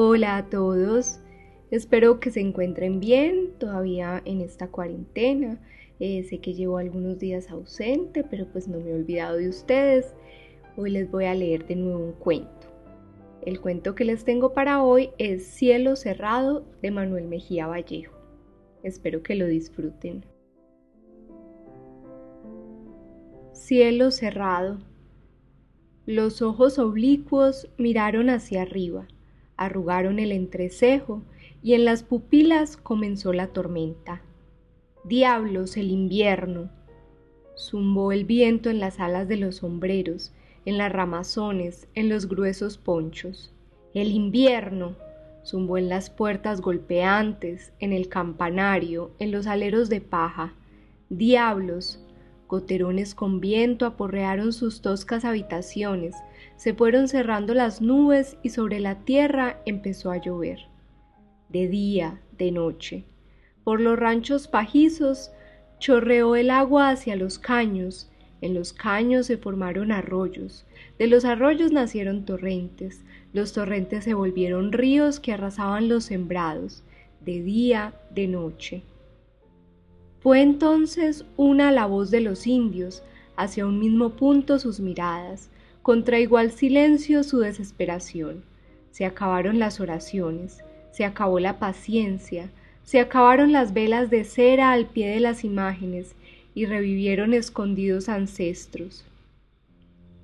[0.00, 1.18] Hola a todos,
[1.72, 5.58] espero que se encuentren bien todavía en esta cuarentena.
[5.98, 10.14] Eh, sé que llevo algunos días ausente, pero pues no me he olvidado de ustedes.
[10.76, 12.68] Hoy les voy a leer de nuevo un cuento.
[13.44, 18.16] El cuento que les tengo para hoy es Cielo Cerrado de Manuel Mejía Vallejo.
[18.84, 20.24] Espero que lo disfruten.
[23.52, 24.78] Cielo cerrado.
[26.06, 29.08] Los ojos oblicuos miraron hacia arriba
[29.58, 31.22] arrugaron el entrecejo
[31.62, 34.22] y en las pupilas comenzó la tormenta.
[35.04, 36.70] Diablos, el invierno.
[37.56, 40.32] Zumbó el viento en las alas de los sombreros,
[40.64, 43.52] en las ramazones, en los gruesos ponchos.
[43.92, 44.96] El invierno.
[45.44, 50.54] Zumbó en las puertas golpeantes, en el campanario, en los aleros de paja.
[51.10, 52.04] Diablos,
[52.48, 56.16] Goterones con viento aporrearon sus toscas habitaciones,
[56.58, 60.58] se fueron cerrando las nubes y sobre la tierra empezó a llover.
[61.48, 63.04] De día, de noche.
[63.62, 65.30] Por los ranchos pajizos
[65.78, 68.10] chorreó el agua hacia los caños,
[68.40, 70.66] en los caños se formaron arroyos,
[70.98, 76.82] de los arroyos nacieron torrentes, los torrentes se volvieron ríos que arrasaban los sembrados,
[77.20, 78.82] de día, de noche.
[80.18, 83.04] Fue entonces una la voz de los indios,
[83.36, 85.50] hacia un mismo punto sus miradas,
[85.88, 88.44] contra igual silencio su desesperación.
[88.90, 92.50] Se acabaron las oraciones, se acabó la paciencia,
[92.82, 96.14] se acabaron las velas de cera al pie de las imágenes
[96.54, 99.06] y revivieron escondidos ancestros.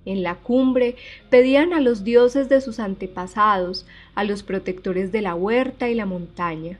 [0.04, 0.96] En la cumbre
[1.30, 6.04] pedían a los dioses de sus antepasados, a los protectores de la huerta y la
[6.04, 6.78] montaña,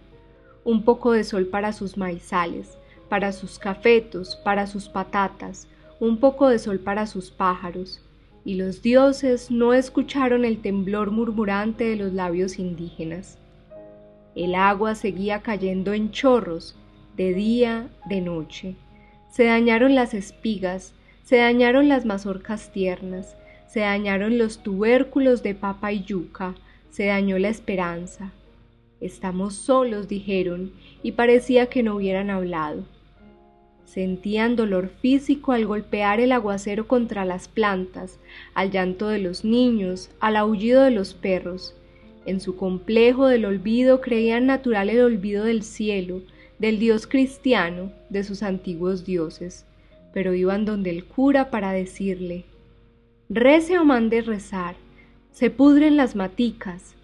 [0.62, 2.76] un poco de sol para sus maizales,
[3.09, 5.69] para sus cafetos, para sus patatas,
[6.00, 8.03] un poco de sol para sus pájaros,
[8.44, 13.38] y los dioses no escucharon el temblor murmurante de los labios indígenas.
[14.34, 16.77] El agua seguía cayendo en chorros,
[17.16, 18.75] de día, de noche.
[19.31, 25.93] Se dañaron las espigas, se dañaron las mazorcas tiernas, se dañaron los tubérculos de papa
[25.93, 26.54] y yuca,
[26.91, 28.33] se dañó la esperanza.
[29.00, 30.72] Estamos solos, dijeron,
[31.03, 32.84] y parecía que no hubieran hablado.
[33.84, 38.19] Sentían dolor físico al golpear el aguacero contra las plantas,
[38.55, 41.75] al llanto de los niños, al aullido de los perros.
[42.27, 46.22] En su complejo del olvido creían natural el olvido del cielo,
[46.59, 49.67] del Dios cristiano, de sus antiguos dioses,
[50.12, 52.45] pero iban donde el cura para decirle,
[53.28, 54.77] Rece o mande rezar,
[55.33, 56.95] se pudren las maticas.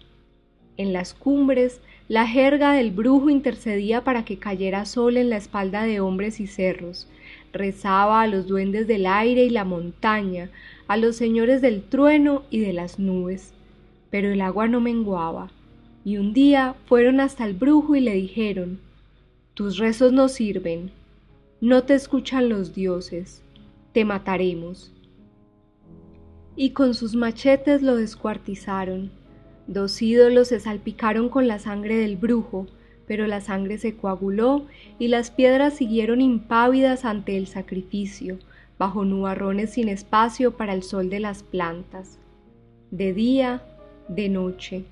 [0.77, 5.83] En las cumbres la jerga del brujo intercedía para que cayera sol en la espalda
[5.83, 7.07] de hombres y cerros,
[7.53, 10.49] rezaba a los duendes del aire y la montaña,
[10.89, 13.53] a los señores del trueno y de las nubes.
[14.09, 15.51] Pero el agua no menguaba,
[16.03, 18.81] y un día fueron hasta el brujo y le dijeron
[19.53, 20.91] Tus rezos no sirven,
[21.61, 23.41] no te escuchan los dioses,
[23.93, 24.91] te mataremos.
[26.57, 29.20] Y con sus machetes lo descuartizaron
[29.71, 32.67] Dos ídolos se salpicaron con la sangre del brujo,
[33.07, 34.65] pero la sangre se coaguló
[34.99, 38.37] y las piedras siguieron impávidas ante el sacrificio,
[38.77, 42.19] bajo nubarrones sin espacio para el sol de las plantas.
[42.89, 43.63] De día,
[44.09, 44.83] de noche.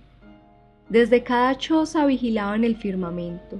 [0.87, 3.57] Desde cada choza vigilaban el firmamento.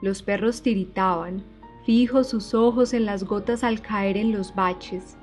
[0.00, 1.42] Los perros tiritaban,
[1.84, 5.18] fijos sus ojos en las gotas al caer en los baches.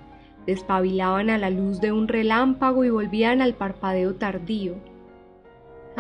[0.45, 4.75] Despabilaban a la luz de un relámpago y volvían al parpadeo tardío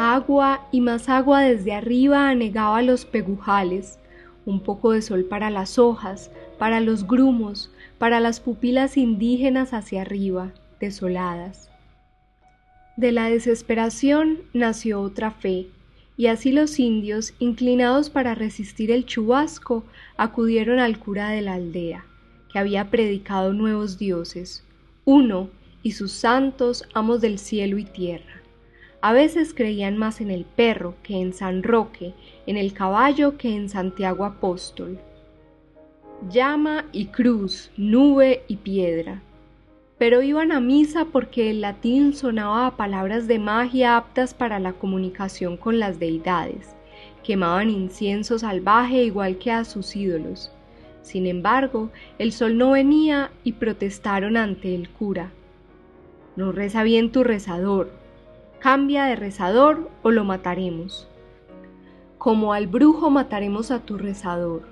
[0.01, 3.99] Agua y más agua desde arriba anegaba los pegujales,
[4.45, 10.03] un poco de sol para las hojas, para los grumos, para las pupilas indígenas hacia
[10.03, 11.69] arriba, desoladas.
[12.95, 15.67] De la desesperación nació otra fe,
[16.15, 19.83] y así los indios, inclinados para resistir el chubasco,
[20.15, 22.05] acudieron al cura de la aldea,
[22.53, 24.63] que había predicado nuevos dioses,
[25.03, 25.49] uno
[25.83, 28.38] y sus santos amos del cielo y tierra.
[29.01, 32.13] A veces creían más en el perro que en San Roque,
[32.45, 34.99] en el caballo que en Santiago Apóstol.
[36.29, 39.21] llama y cruz, nube y piedra.
[39.97, 45.55] Pero iban a misa porque el latín sonaba palabras de magia aptas para la comunicación
[45.55, 46.75] con las deidades.
[47.23, 50.51] Quemaban incienso salvaje igual que a sus ídolos.
[51.03, 55.31] Sin embargo, el sol no venía y protestaron ante el cura.
[56.35, 57.98] No reza bien tu rezador.
[58.59, 61.07] Cambia de rezador o lo mataremos.
[62.17, 64.63] Como al brujo mataremos a tu rezador.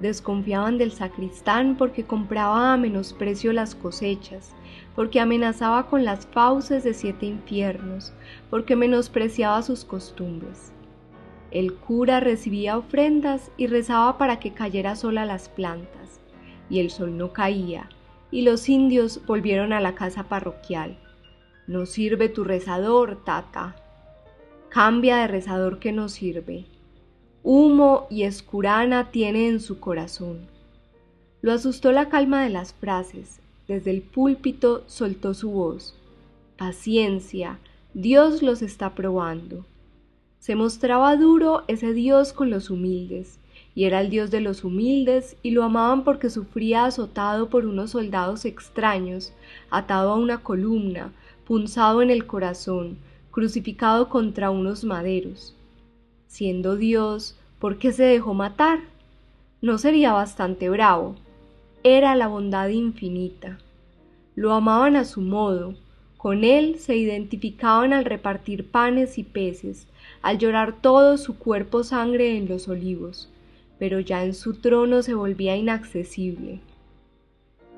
[0.00, 4.54] Desconfiaban del sacristán porque compraba a menosprecio las cosechas,
[4.94, 8.12] porque amenazaba con las fauces de siete infiernos,
[8.50, 10.70] porque menospreciaba sus costumbres.
[11.50, 16.20] El cura recibía ofrendas y rezaba para que cayera sola las plantas,
[16.70, 17.88] y el sol no caía,
[18.30, 21.01] y los indios volvieron a la casa parroquial.
[21.66, 23.76] No sirve tu rezador, tata.
[24.68, 26.66] Cambia de rezador que no sirve
[27.42, 30.46] humo y escurana tiene en su corazón.
[31.40, 33.40] Lo asustó la calma de las frases.
[33.66, 35.96] Desde el púlpito soltó su voz.
[36.56, 37.58] Paciencia,
[37.94, 39.64] Dios los está probando.
[40.38, 43.38] Se mostraba duro ese Dios con los humildes,
[43.74, 47.90] y era el Dios de los humildes, y lo amaban porque sufría azotado por unos
[47.90, 49.32] soldados extraños,
[49.70, 51.12] atado a una columna,
[51.46, 52.98] punzado en el corazón,
[53.30, 55.56] crucificado contra unos maderos
[56.32, 58.80] siendo Dios, ¿por qué se dejó matar?
[59.60, 61.14] ¿No sería bastante bravo?
[61.84, 63.58] Era la bondad infinita.
[64.34, 65.74] Lo amaban a su modo,
[66.16, 69.86] con él se identificaban al repartir panes y peces,
[70.22, 73.28] al llorar todo su cuerpo sangre en los olivos,
[73.78, 76.60] pero ya en su trono se volvía inaccesible.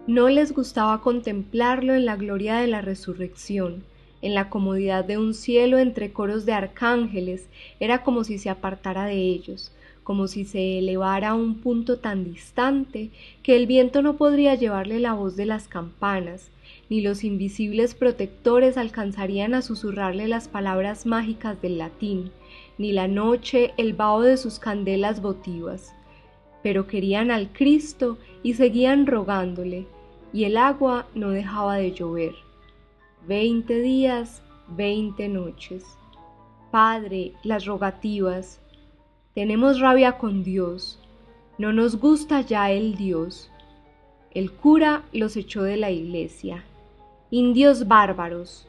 [0.07, 3.85] No les gustaba contemplarlo en la gloria de la resurrección,
[4.21, 7.49] en la comodidad de un cielo entre coros de arcángeles,
[7.81, 9.73] era como si se apartara de ellos,
[10.03, 13.13] como si se elevara a un punto tan distante
[13.43, 16.51] que el viento no podría llevarle la voz de las campanas,
[16.91, 22.31] ni los invisibles protectores alcanzarían a susurrarle las palabras mágicas del latín,
[22.77, 25.95] ni la noche el vaho de sus candelas votivas.
[26.65, 29.87] Pero querían al Cristo y seguían rogándole,
[30.33, 32.35] y el agua no dejaba de llover.
[33.29, 35.85] Veinte días, veinte noches.
[36.73, 38.61] Padre, las rogativas.
[39.35, 40.99] Tenemos rabia con Dios.
[41.59, 43.51] No nos gusta ya el Dios.
[44.33, 46.65] El cura los echó de la iglesia.
[47.31, 48.67] Indios bárbaros.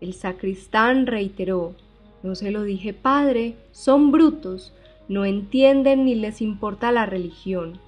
[0.00, 1.74] El sacristán reiteró,
[2.22, 4.72] no se lo dije padre, son brutos,
[5.08, 7.78] no entienden ni les importa la religión.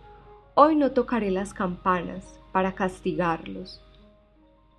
[0.55, 3.81] Hoy no tocaré las campanas para castigarlos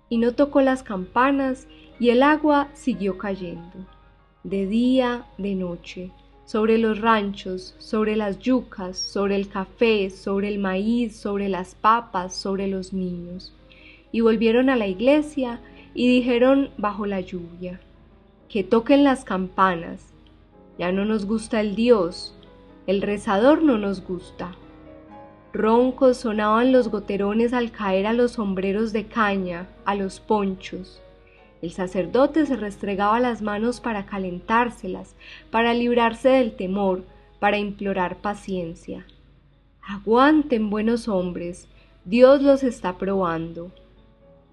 [0.08, 1.66] y no tocó las campanas
[1.98, 3.86] y el agua siguió cayendo,
[4.44, 6.10] de día, de noche,
[6.44, 12.36] sobre los ranchos, sobre las yucas, sobre el café, sobre el maíz, sobre las papas,
[12.36, 13.52] sobre los niños.
[14.12, 15.60] Y volvieron a la iglesia
[15.92, 17.80] y dijeron bajo la lluvia,
[18.48, 20.12] que toquen las campanas.
[20.78, 22.34] Ya no nos gusta el Dios,
[22.86, 24.54] el rezador no nos gusta.
[25.52, 31.00] Roncos sonaban los goterones al caer a los sombreros de caña, a los ponchos.
[31.62, 35.16] El sacerdote se restregaba las manos para calentárselas,
[35.50, 37.04] para librarse del temor,
[37.40, 39.06] para implorar paciencia.
[39.82, 41.68] Aguanten, buenos hombres,
[42.04, 43.70] Dios los está probando.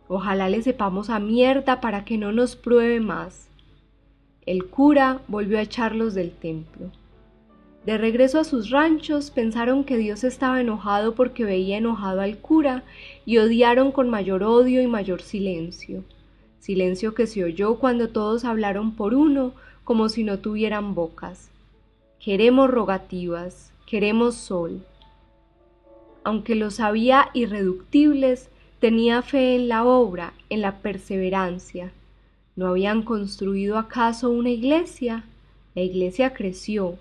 [0.08, 3.50] Ojalá le sepamos a mierda para que no nos pruebe más.
[4.46, 6.92] El cura volvió a echarlos del templo.
[7.86, 12.84] De regreso a sus ranchos, pensaron que Dios estaba enojado porque veía enojado al cura
[13.26, 16.04] y odiaron con mayor odio y mayor silencio.
[16.60, 21.50] Silencio que se oyó cuando todos hablaron por uno, como si no tuvieran bocas.
[22.20, 24.86] Queremos rogativas, queremos sol.
[26.24, 31.92] Aunque los sabía irreductibles, tenía fe en la obra, en la perseverancia.
[32.56, 35.24] ¿No habían construido acaso una iglesia?
[35.76, 36.98] La iglesia creció,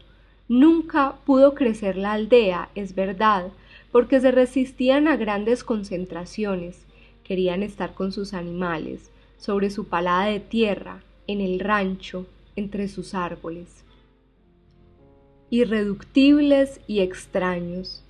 [0.49, 3.47] Nunca pudo crecer la aldea, es verdad,
[3.91, 6.85] porque se resistían a grandes concentraciones,
[7.25, 13.15] querían estar con sus animales, sobre su palada de tierra, en el rancho, entre sus
[13.15, 13.85] árboles.
[15.49, 18.05] Irreductibles y extraños.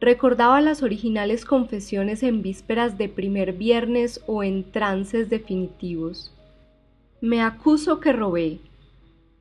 [0.00, 6.33] Recordaba las originales confesiones en vísperas de primer viernes o en trances definitivos.
[7.24, 8.58] Me acuso que robé.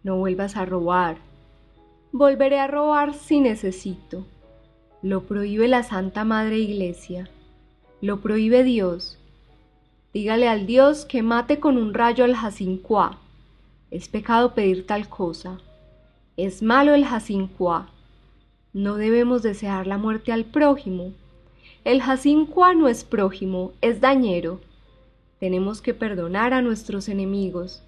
[0.04, 1.18] No vuelvas a robar
[2.14, 4.26] Volveré a robar si necesito.
[5.02, 7.30] Lo prohíbe la Santa Madre Iglesia.
[8.00, 9.20] Lo prohíbe Dios.
[10.14, 13.18] Dígale al Dios que mate con un rayo al jacincuá.
[13.92, 15.60] Es pecado pedir tal cosa.
[16.38, 17.90] Es malo el jacincuá.
[18.72, 21.12] No debemos desear la muerte al prójimo.
[21.84, 24.62] El jacincuá no es prójimo, es dañero.
[25.44, 27.84] Tenemos que perdonar a nuestros enemigos.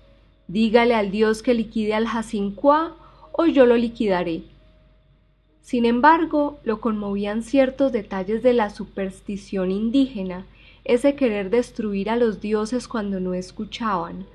[0.49, 2.97] Dígale al Dios que liquide al jacincuá
[3.31, 4.43] o yo lo liquidaré.
[5.61, 10.45] Sin embargo, lo conmovían ciertos detalles de la superstición indígena,
[10.83, 14.25] ese querer destruir a los dioses cuando no escuchaban,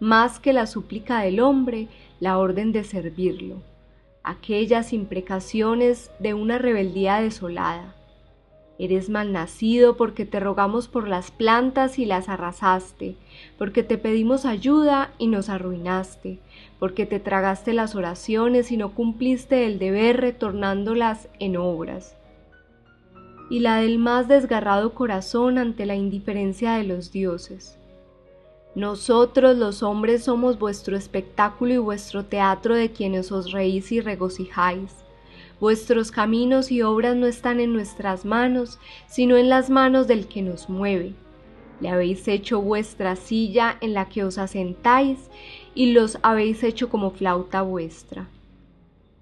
[0.00, 3.56] más que la súplica del hombre, la orden de servirlo
[4.22, 7.94] aquellas imprecaciones de una rebeldía desolada.
[8.82, 13.14] Eres malnacido porque te rogamos por las plantas y las arrasaste,
[13.58, 16.38] porque te pedimos ayuda y nos arruinaste,
[16.78, 22.16] porque te tragaste las oraciones y no cumpliste el deber retornándolas en obras.
[23.50, 27.76] Y la del más desgarrado corazón ante la indiferencia de los dioses.
[28.74, 35.04] Nosotros los hombres somos vuestro espectáculo y vuestro teatro de quienes os reís y regocijáis.
[35.60, 40.40] Vuestros caminos y obras no están en nuestras manos, sino en las manos del que
[40.40, 41.12] nos mueve.
[41.80, 45.18] Le habéis hecho vuestra silla en la que os asentáis
[45.74, 48.26] y los habéis hecho como flauta vuestra.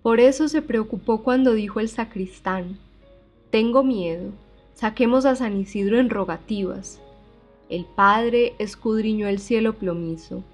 [0.03, 2.79] Por eso se preocupó cuando dijo el sacristán,
[3.51, 4.31] Tengo miedo,
[4.75, 7.01] saquemos a San Isidro en rogativas.
[7.69, 10.45] El Padre escudriñó el cielo plomizo.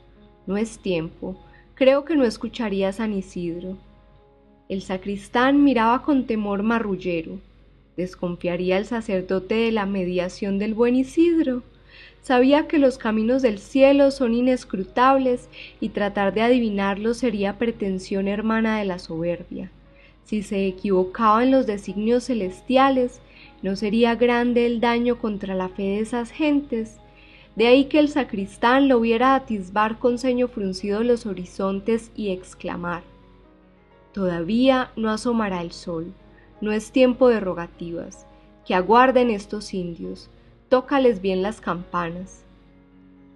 [0.47, 1.37] No es tiempo.
[1.75, 3.77] Creo que no escucharía a San Isidro.
[4.67, 7.39] El sacristán miraba con temor marrullero.
[7.99, 11.63] ¿Desconfiaría el sacerdote de la mediación del buen Isidro?
[12.23, 18.79] Sabía que los caminos del cielo son inescrutables y tratar de adivinarlos sería pretensión hermana
[18.79, 19.71] de la soberbia.
[20.25, 23.21] Si se equivocaba en los designios celestiales,
[23.61, 26.97] ¿no sería grande el daño contra la fe de esas gentes?
[27.55, 33.14] De ahí que el sacristán lo viera atisbar con ceño fruncido los horizontes y exclamar
[34.15, 36.15] Todavía no asomará el sol,
[36.61, 38.27] no es tiempo de rogativas,
[38.65, 40.31] que aguarden estos indios,
[40.69, 42.45] tócales bien las campanas.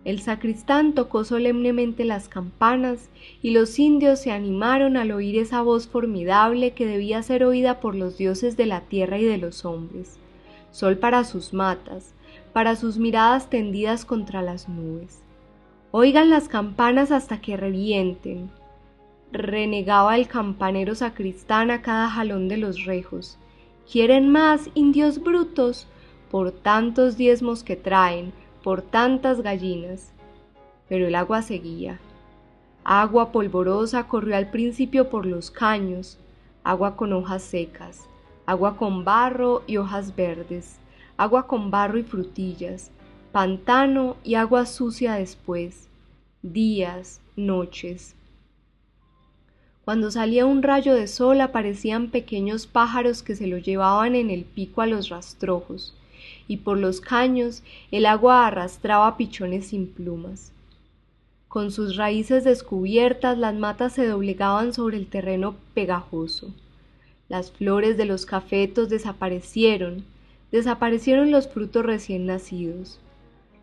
[0.05, 3.11] El sacristán tocó solemnemente las campanas
[3.43, 7.97] y los indios se animaron al oír esa voz formidable que debía ser oída por
[7.97, 10.17] los dioses de la tierra y de los hombres.
[10.71, 12.15] Sol para sus matas,
[12.53, 15.25] para sus miradas tendidas contra las nubes.
[15.91, 18.49] Oigan las campanas hasta que revienten.
[19.31, 23.39] Renegaba el campanero sacristán a cada jalón de los rejos.
[23.91, 25.87] ¿Quieren más, indios brutos?
[26.31, 28.33] Por tantos diezmos que traen,
[28.63, 30.13] por tantas gallinas.
[30.89, 32.01] Pero el agua seguía.
[32.85, 36.19] Agua polvorosa corrió al principio por los caños,
[36.65, 38.09] agua con hojas secas,
[38.47, 40.79] agua con barro y hojas verdes,
[41.19, 42.91] agua con barro y frutillas,
[43.31, 45.91] pantano y agua sucia después,
[46.43, 48.18] días, noches.
[49.89, 54.45] Cuando salía un rayo de sol aparecían pequeños pájaros que se lo llevaban en el
[54.45, 55.95] pico a los rastrojos,
[56.47, 60.53] y por los caños el agua arrastraba pichones sin plumas.
[61.49, 66.53] Con sus raíces descubiertas las matas se doblegaban sobre el terreno pegajoso.
[67.31, 70.05] Las flores de los cafetos desaparecieron,
[70.53, 73.01] desaparecieron los frutos recién nacidos.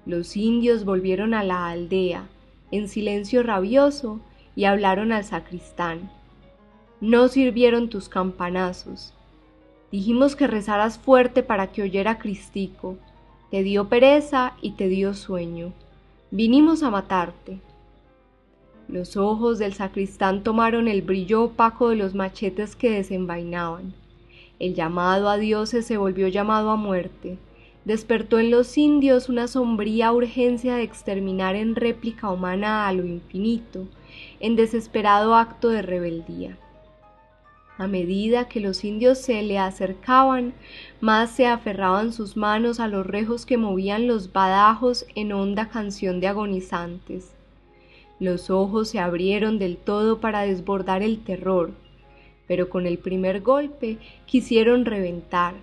[0.08, 2.27] Los indios volvieron a la aldea,
[2.72, 4.22] en silencio rabioso,
[4.56, 6.10] y hablaron al sacristán.
[7.02, 9.14] No sirvieron tus campanazos.
[9.92, 12.98] Dijimos que rezaras fuerte para que oyera Cristico.
[13.52, 15.74] Te dio pereza y te dio sueño.
[16.32, 17.60] Vinimos a matarte.
[18.88, 23.94] Los ojos del sacristán tomaron el brillo opaco de los machetes que desenvainaban.
[24.60, 27.38] El llamado a dioses se volvió llamado a muerte.
[27.84, 33.88] Despertó en los indios una sombría urgencia de exterminar en réplica humana a lo infinito,
[34.40, 36.58] en desesperado acto de rebeldía.
[37.78, 40.54] A medida que los indios se le acercaban,
[41.02, 46.22] más se aferraban sus manos a los rejos que movían los badajos en honda canción
[46.22, 47.36] de agonizantes.
[48.18, 51.74] Los ojos se abrieron del todo para desbordar el terror,
[52.48, 55.56] pero con el primer golpe quisieron reventar,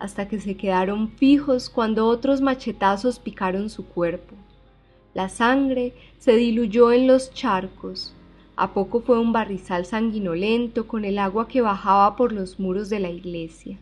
[0.00, 4.34] hasta que se quedaron fijos cuando otros machetazos picaron su cuerpo.
[5.14, 8.12] La sangre se diluyó en los charcos.
[8.56, 13.00] A poco fue un barrizal sanguinolento con el agua que bajaba por los muros de
[13.00, 13.78] la iglesia.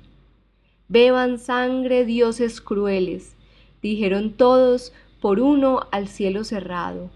[0.89, 3.35] Beban sangre, dioses crueles,
[3.81, 7.11] dijeron todos por uno al cielo cerrado.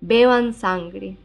[0.00, 1.16] Beban sangre.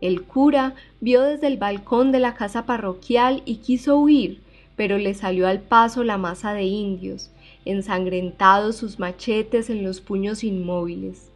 [0.00, 4.40] El cura vio desde el balcón de la casa parroquial y quiso huir,
[4.76, 7.30] pero le salió al paso la masa de indios,
[7.66, 11.30] ensangrentados sus machetes en los puños inmóviles.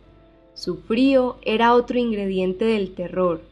[0.55, 3.43] Su frío era otro ingrediente del terror,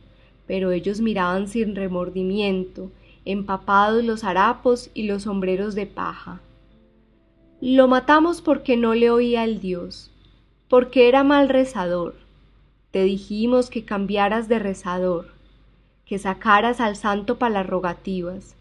[0.47, 2.90] pero ellos miraban sin remordimiento,
[3.25, 6.40] empapados los harapos y los sombreros de paja.
[7.61, 10.11] Lo matamos porque no le oía el Dios,
[10.68, 12.14] porque era mal rezador.
[12.90, 15.32] Te dijimos que cambiaras de rezador,
[16.06, 18.54] que sacaras al santo para las rogativas.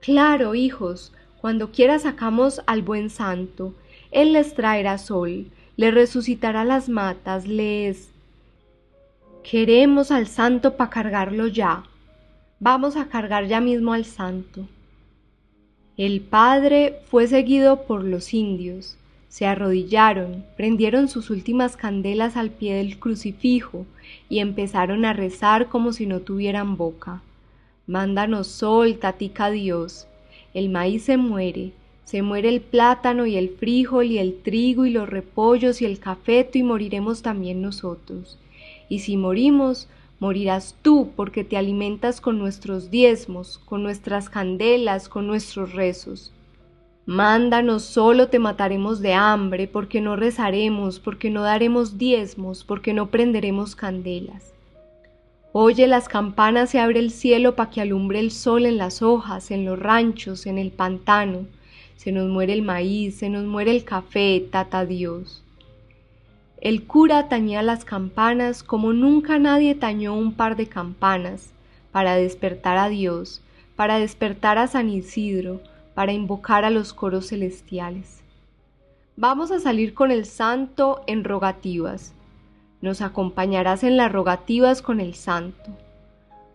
[0.00, 1.12] Claro, hijos,
[1.46, 3.72] cuando quiera sacamos al buen santo,
[4.10, 8.10] él les traerá sol, les resucitará las matas, les...
[9.48, 11.84] Queremos al santo para cargarlo ya.
[12.58, 14.66] Vamos a cargar ya mismo al santo.
[15.96, 18.96] El padre fue seguido por los indios.
[19.28, 23.86] Se arrodillaron, prendieron sus últimas candelas al pie del crucifijo
[24.28, 27.22] y empezaron a rezar como si no tuvieran boca.
[27.86, 30.08] Mándanos sol, tatica Dios.
[30.56, 31.70] El maíz se muere,
[32.04, 36.00] se muere el plátano y el frijol y el trigo y los repollos y el
[36.00, 38.38] cafeto y moriremos también nosotros.
[38.88, 45.26] Y si morimos, Morirás tú porque te alimentas con nuestros diezmos, con nuestras candelas, con
[45.26, 46.32] nuestros rezos.
[47.04, 53.10] Mándanos, solo te mataremos de hambre, porque no rezaremos, porque no daremos diezmos, porque no
[53.10, 54.55] prenderemos candelas.
[55.58, 59.50] Oye las campanas y abre el cielo para que alumbre el sol en las hojas,
[59.50, 61.46] en los ranchos, en el pantano.
[61.96, 65.42] Se nos muere el maíz, se nos muere el café, tata Dios.
[66.60, 71.54] El cura tañía las campanas como nunca nadie tañó un par de campanas,
[71.90, 73.40] para despertar a Dios,
[73.76, 75.62] para despertar a San Isidro,
[75.94, 78.20] para invocar a los coros celestiales.
[79.16, 82.12] Vamos a salir con el santo en rogativas.
[82.80, 85.70] Nos acompañarás en las rogativas con el santo.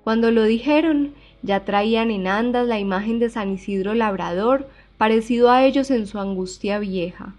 [0.04, 5.64] Cuando lo dijeron, ya traían en andas la imagen de San Isidro Labrador, parecido a
[5.66, 7.36] ellos en su angustia vieja.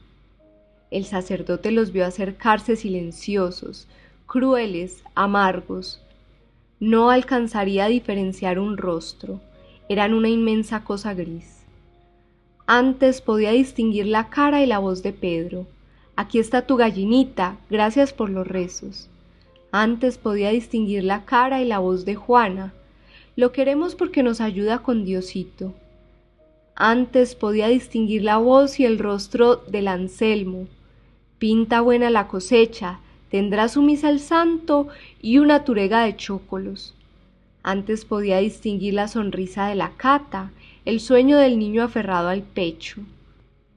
[0.91, 3.89] El sacerdote los vio acercarse silenciosos,
[4.27, 6.01] crueles, amargos.
[6.81, 9.41] No alcanzaría a diferenciar un rostro,
[9.89, 11.63] eran una inmensa cosa gris.
[12.67, 15.67] Antes podía distinguir la cara y la voz de Pedro.
[16.17, 19.09] Aquí está tu gallinita, gracias por los rezos.
[19.71, 22.75] Antes podía distinguir la cara y la voz de Juana.
[23.37, 25.73] Lo queremos porque nos ayuda con Diosito.
[26.75, 30.67] Antes podía distinguir la voz y el rostro del Anselmo,
[31.43, 34.87] Pinta buena la cosecha, tendrá su misa el santo
[35.21, 36.95] y una turega de chócolos.
[37.65, 40.53] Antes podía distinguir la sonrisa de la cata,
[40.85, 43.01] el sueño del niño aferrado al pecho.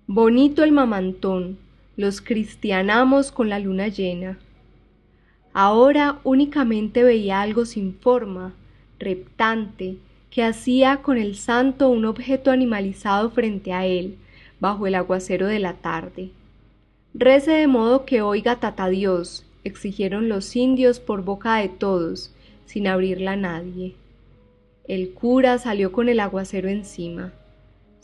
[0.06, 1.58] Bonito el mamantón,
[1.97, 4.38] los cristianamos con la luna llena.
[5.53, 8.53] Ahora únicamente veía algo sin forma,
[8.99, 9.97] reptante,
[10.29, 14.17] que hacía con el santo un objeto animalizado frente a él,
[14.60, 16.31] bajo el aguacero de la tarde.
[17.13, 22.34] Rece de modo que oiga tata Dios, exigieron los indios por boca de todos,
[22.65, 23.95] sin abrirla a nadie.
[24.88, 27.31] El cura salió con el aguacero encima.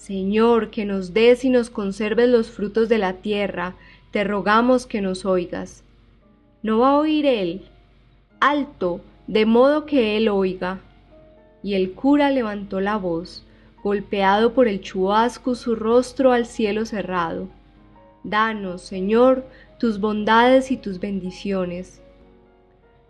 [0.02, 3.76] Señor, que nos des y nos conserves los frutos de la tierra,
[4.10, 5.84] te rogamos que nos oigas.
[6.64, 7.68] No va a oír él.
[8.40, 10.80] Alto, de modo que él oiga.
[11.62, 13.46] Y el cura levantó la voz,
[13.84, 17.48] golpeado por el chubasco su rostro al cielo cerrado.
[18.24, 19.46] Danos, Señor,
[19.78, 22.02] tus bondades y tus bendiciones.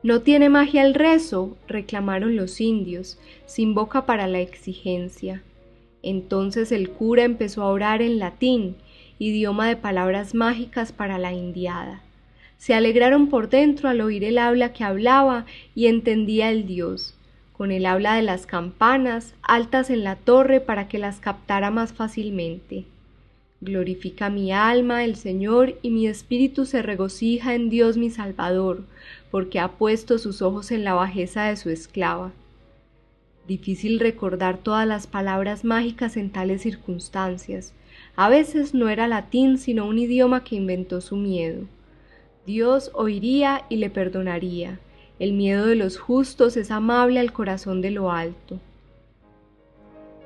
[0.04, 5.42] No tiene magia el rezo, reclamaron los indios, sin boca para la exigencia.
[6.04, 8.76] Entonces el cura empezó a orar en latín,
[9.20, 12.02] idioma de palabras mágicas para la indiada.
[12.58, 17.16] Se alegraron por dentro al oír el habla que hablaba y entendía el Dios,
[17.54, 21.94] con el habla de las campanas altas en la torre para que las captara más
[21.94, 22.86] fácilmente.
[23.62, 28.84] Glorifica mi alma el Señor y mi espíritu se regocija en Dios mi Salvador,
[29.30, 32.32] porque ha puesto sus ojos en la bajeza de su esclava.
[33.48, 37.74] Difícil recordar todas las palabras mágicas en tales circunstancias.
[38.16, 41.66] A veces no era latín, sino un idioma que inventó su miedo.
[42.46, 44.80] Dios oiría y le perdonaría.
[45.20, 48.60] El miedo de los justos es amable al corazón de lo alto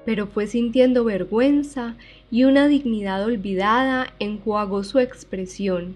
[0.05, 1.97] pero fue sintiendo vergüenza
[2.31, 5.95] y una dignidad olvidada enjuagó su expresión,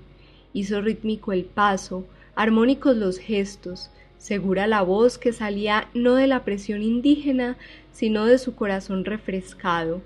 [0.52, 2.06] hizo rítmico el paso,
[2.36, 7.58] armónicos los gestos, segura la voz que salía no de la presión indígena,
[7.92, 10.02] sino de su corazón refrescado,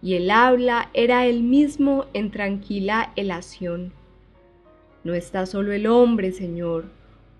[0.00, 3.92] y el habla era él mismo en tranquila elación.
[5.02, 6.84] No está solo el hombre, Señor,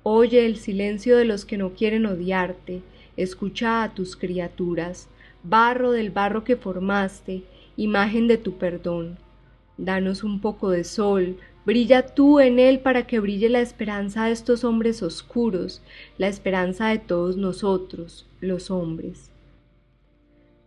[0.02, 2.82] oye el silencio de los que no quieren odiarte,
[3.16, 5.08] escucha a tus criaturas,
[5.42, 7.44] barro del barro que formaste,
[7.76, 9.18] imagen de tu perdón.
[9.78, 14.32] Danos un poco de sol, brilla tú en él para que brille la esperanza de
[14.32, 15.82] estos hombres oscuros,
[16.16, 19.30] la esperanza de todos nosotros, los hombres.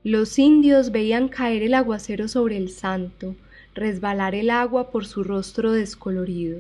[0.04, 3.36] Los indios veían caer el aguacero sobre el santo,
[3.74, 6.60] resbalar el agua por su rostro descolorido.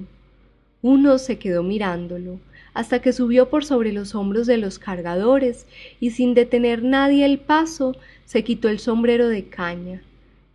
[0.82, 2.40] Uno se quedó mirándolo,
[2.74, 5.68] hasta que subió por sobre los hombros de los cargadores
[6.00, 10.02] y sin detener nadie el paso, se quitó el sombrero de caña,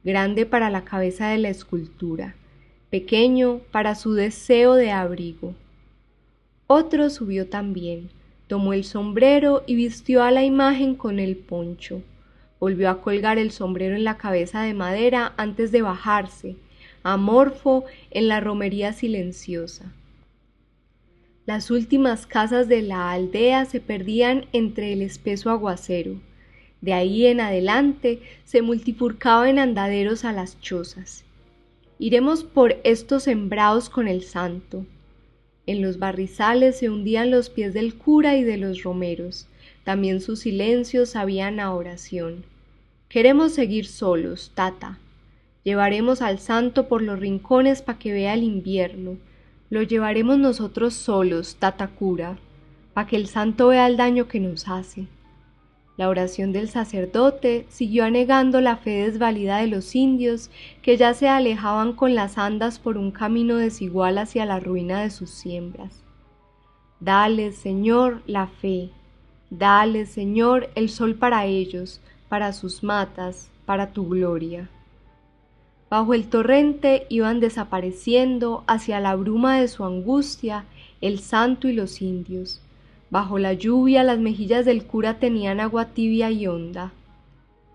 [0.04, 2.34] grande para la cabeza de la escultura,
[2.94, 5.56] pequeño para su deseo de abrigo.
[6.68, 8.10] Otro subió también,
[8.46, 12.02] tomó el sombrero y vistió a la imagen con el poncho.
[12.60, 16.54] Volvió a colgar el sombrero en la cabeza de madera antes de bajarse,
[17.02, 19.92] amorfo en la romería silenciosa.
[21.46, 26.20] Las últimas casas de la aldea se perdían entre el espeso aguacero.
[26.80, 31.23] De ahí en adelante se multifurcaban andaderos a las chozas.
[32.04, 34.84] Iremos por estos sembrados con el santo.
[35.66, 39.48] En los barrizales se hundían los pies del cura y de los romeros.
[39.84, 42.44] También sus silencios sabían a oración.
[43.08, 44.98] Queremos seguir solos, tata.
[45.62, 49.16] Llevaremos al santo por los rincones para que vea el invierno.
[49.70, 52.36] Lo llevaremos nosotros solos, tata cura,
[52.92, 55.06] para que el santo vea el daño que nos hace.
[55.96, 60.50] La oración del sacerdote siguió anegando la fe desvalida de los indios
[60.82, 65.10] que ya se alejaban con las andas por un camino desigual hacia la ruina de
[65.10, 66.02] sus siembras.
[66.98, 68.90] Dale, Señor, la fe.
[69.50, 74.68] Dale, Señor, el sol para ellos, para sus matas, para tu gloria.
[75.90, 80.64] Bajo el torrente iban desapareciendo hacia la bruma de su angustia
[81.00, 82.63] el santo y los indios
[83.14, 86.90] Bajo la lluvia las mejillas del cura tenían agua tibia y honda.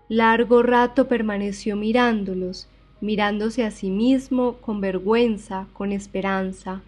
[0.06, 2.68] Largo rato permaneció mirándolos,
[3.00, 6.82] mirándose a sí mismo con vergüenza, con esperanza,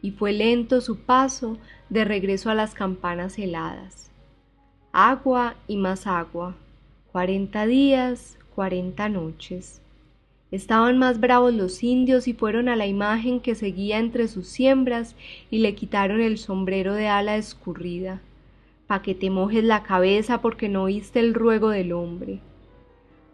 [0.00, 1.58] y fue lento su paso
[1.90, 4.10] de regreso a las campanas heladas.
[4.90, 6.56] Agua y más agua,
[7.12, 9.82] cuarenta días, cuarenta noches.
[10.50, 15.14] Estaban más bravos los indios y fueron a la imagen que seguía entre sus siembras
[15.50, 18.22] y le quitaron el sombrero de ala escurrida,
[18.86, 22.40] pa' que te mojes la cabeza porque no oíste el ruego del hombre.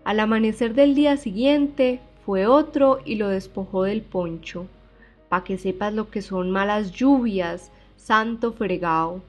[0.03, 4.66] Al amanecer del día siguiente fue otro y lo despojó del poncho,
[5.29, 9.22] pa' que sepas lo que son malas lluvias, santo fregao.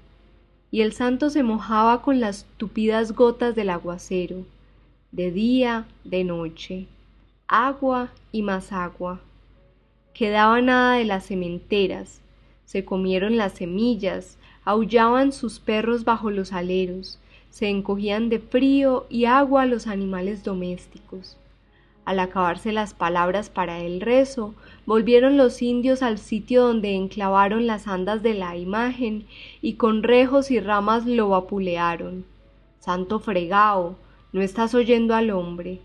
[0.71, 4.43] Y el santo se mojaba con las tupidas gotas del aguacero,
[5.11, 6.87] de día, de noche
[7.47, 9.19] agua y más agua.
[10.15, 12.21] Quedaba nada de las sementeras,
[12.65, 17.19] se comieron las semillas, aullaban sus perros bajo los aleros,
[17.51, 21.38] se encogían de frío y agua los animales domésticos.
[22.03, 24.55] Al acabarse las palabras para el rezo,
[24.88, 29.25] volvieron los indios al sitio donde enclavaron las andas de la imagen
[29.62, 32.25] y con rejos y ramas lo vapulearon.
[32.79, 33.97] Santo fregao,
[34.34, 35.79] no estás oyendo al hombre.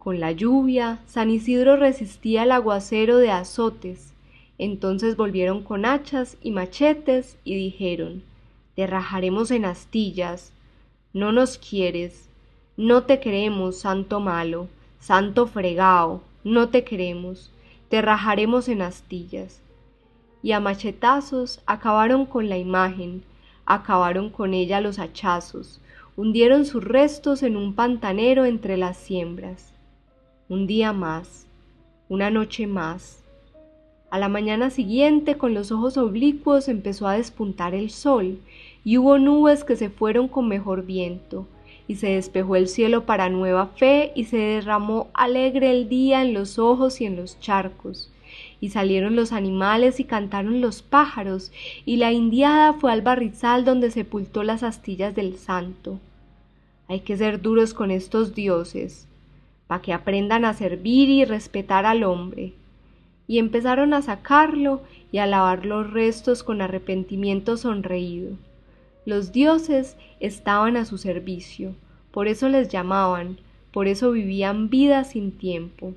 [0.00, 4.14] Con la lluvia, San Isidro resistía el aguacero de azotes.
[4.56, 8.22] Entonces volvieron con hachas y machetes y dijeron,
[8.76, 10.54] Te rajaremos en astillas.
[11.12, 12.30] No nos quieres.
[12.78, 14.68] No te queremos, santo malo,
[15.00, 17.50] santo fregao, no te queremos.
[17.90, 19.60] Te rajaremos en astillas.
[20.42, 23.22] Y a machetazos acabaron con la imagen,
[23.66, 25.78] acabaron con ella los hachazos,
[26.16, 29.74] hundieron sus restos en un pantanero entre las siembras
[30.50, 31.46] un día más,
[32.08, 33.22] una noche más.
[34.10, 38.40] A la mañana siguiente, con los ojos oblicuos, empezó a despuntar el sol,
[38.84, 41.46] y hubo nubes que se fueron con mejor viento,
[41.86, 46.34] y se despejó el cielo para nueva fe, y se derramó alegre el día en
[46.34, 48.10] los ojos y en los charcos,
[48.60, 51.52] y salieron los animales y cantaron los pájaros,
[51.86, 56.00] y la indiada fue al barrizal donde sepultó las astillas del santo.
[56.88, 59.06] Hay que ser duros con estos dioses,
[59.70, 62.54] para que aprendan a servir y respetar al hombre.
[63.28, 68.32] Y empezaron a sacarlo y a lavar los restos con arrepentimiento sonreído.
[69.06, 71.76] Los dioses estaban a su servicio,
[72.10, 73.38] por eso les llamaban,
[73.70, 75.94] por eso vivían vida sin tiempo.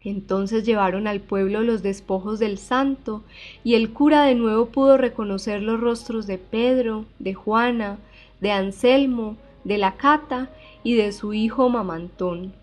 [0.00, 3.22] Entonces llevaron al pueblo los despojos del santo,
[3.64, 7.98] y el cura de nuevo pudo reconocer los rostros de Pedro, de Juana,
[8.40, 10.48] de Anselmo, de la Cata
[10.82, 12.61] y de su hijo Mamantón.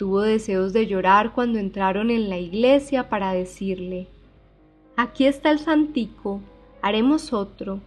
[0.00, 4.08] Tuvo deseos de llorar cuando entraron en la iglesia para decirle
[4.96, 6.40] Aquí está el santico,
[6.80, 7.80] haremos otro,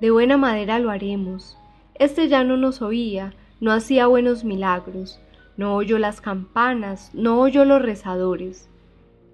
[0.00, 1.56] de buena madera lo haremos.
[1.94, 5.20] Este ya no nos oía, no hacía buenos milagros,
[5.56, 8.68] no oyó las campanas, no oyó los rezadores.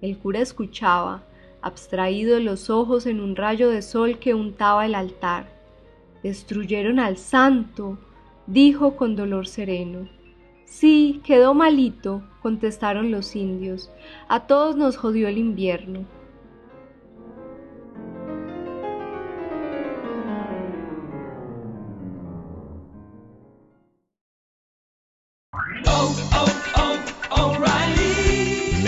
[0.03, 1.23] El cura escuchaba,
[1.63, 5.47] abstraído los ojos en un rayo de sol que untaba el altar.
[6.21, 7.97] Destruyeron al santo,
[8.45, 10.16] dijo con dolor sereno.
[10.67, 13.89] Sí, quedó malito, contestaron los indios.
[14.27, 16.05] A todos nos jodió el invierno.